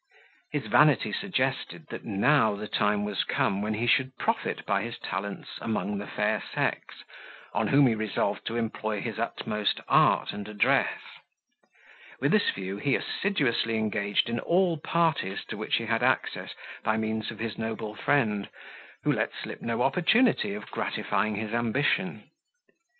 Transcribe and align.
His 0.51 0.65
vanity 0.65 1.13
suggested, 1.13 1.85
that 1.91 2.03
now 2.03 2.55
the 2.55 2.67
time 2.67 3.05
was 3.05 3.23
come 3.23 3.61
when 3.61 3.75
he 3.75 3.85
should 3.85 4.17
profit 4.17 4.65
by 4.65 4.81
his 4.81 4.97
talents 4.97 5.59
among 5.61 5.99
the 5.99 6.07
fair 6.07 6.41
sex, 6.55 7.03
on 7.53 7.67
whom 7.67 7.85
he 7.85 7.93
resolved 7.93 8.43
to 8.47 8.57
employ 8.57 8.99
his 8.99 9.19
utmost 9.19 9.79
art 9.87 10.33
and 10.33 10.47
address. 10.47 10.97
With 12.19 12.31
this 12.31 12.49
view 12.49 12.77
he 12.77 12.95
assiduously 12.95 13.77
engaged 13.77 14.27
in 14.27 14.39
all 14.39 14.77
parties 14.79 15.45
to 15.49 15.55
which 15.57 15.75
he 15.75 15.85
had 15.85 16.01
access 16.01 16.55
by 16.81 16.97
means 16.97 17.29
of 17.29 17.37
his 17.37 17.59
noble 17.59 17.93
friend, 17.93 18.49
who 19.03 19.11
let 19.13 19.29
slip 19.43 19.61
no 19.61 19.83
opportunity 19.83 20.55
of 20.55 20.71
gratifying 20.71 21.35
his 21.35 21.53
ambition. 21.53 22.27